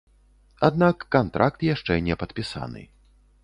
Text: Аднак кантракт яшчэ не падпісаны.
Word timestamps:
Аднак 0.67 1.05
кантракт 1.17 1.67
яшчэ 1.73 2.01
не 2.07 2.19
падпісаны. 2.23 2.81